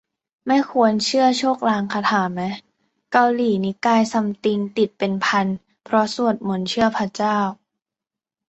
[0.47, 2.55] ไม่ควรเชื่อโชคลางคาถาแมะ
[3.11, 5.47] เกาหลีนิกายซัมติงติดเป็นพัน
[5.83, 7.37] เพราะสวดมนต์เชื่อพระเจ้า